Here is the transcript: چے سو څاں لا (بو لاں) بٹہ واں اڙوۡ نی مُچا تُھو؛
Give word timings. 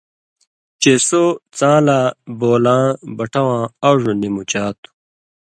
چے 0.81 0.93
سو 1.07 1.23
څاں 1.57 1.77
لا 1.87 1.99
(بو 2.39 2.51
لاں) 2.63 2.85
بٹہ 3.17 3.41
واں 3.47 3.63
اڙوۡ 3.87 4.17
نی 4.21 4.29
مُچا 4.35 4.65
تُھو؛ 4.81 4.89